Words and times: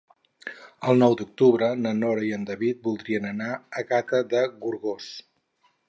El 0.93 1.01
nou 1.03 1.15
d'octubre 1.19 1.69
na 1.83 1.91
Nora 1.99 2.25
i 2.29 2.31
en 2.39 2.49
David 2.49 2.83
voldrien 2.91 3.31
anar 3.35 3.51
a 3.81 3.87
Gata 3.93 4.27
de 4.35 4.45
Gorgos. 4.65 5.13